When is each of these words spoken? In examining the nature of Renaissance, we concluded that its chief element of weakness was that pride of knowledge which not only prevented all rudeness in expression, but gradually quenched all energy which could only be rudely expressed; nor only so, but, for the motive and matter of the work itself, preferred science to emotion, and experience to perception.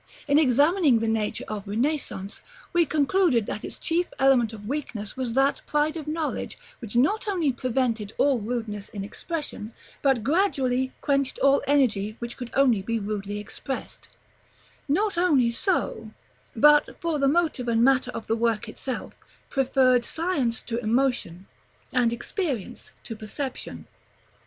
In 0.27 0.39
examining 0.39 0.97
the 0.97 1.07
nature 1.07 1.43
of 1.47 1.67
Renaissance, 1.67 2.41
we 2.73 2.87
concluded 2.87 3.45
that 3.45 3.63
its 3.63 3.77
chief 3.77 4.07
element 4.17 4.51
of 4.51 4.67
weakness 4.67 5.15
was 5.15 5.33
that 5.33 5.61
pride 5.67 5.95
of 5.95 6.07
knowledge 6.07 6.57
which 6.79 6.95
not 6.95 7.27
only 7.27 7.51
prevented 7.53 8.11
all 8.17 8.39
rudeness 8.39 8.89
in 8.89 9.03
expression, 9.03 9.73
but 10.01 10.23
gradually 10.23 10.91
quenched 11.01 11.37
all 11.37 11.61
energy 11.67 12.15
which 12.17 12.35
could 12.35 12.49
only 12.55 12.81
be 12.81 12.97
rudely 12.97 13.37
expressed; 13.37 14.07
nor 14.87 15.11
only 15.17 15.51
so, 15.51 16.09
but, 16.55 16.99
for 16.99 17.19
the 17.19 17.27
motive 17.27 17.67
and 17.67 17.83
matter 17.83 18.09
of 18.09 18.25
the 18.25 18.35
work 18.35 18.67
itself, 18.67 19.13
preferred 19.51 20.03
science 20.03 20.63
to 20.63 20.79
emotion, 20.79 21.45
and 21.93 22.11
experience 22.11 22.89
to 23.03 23.15
perception. 23.15 23.85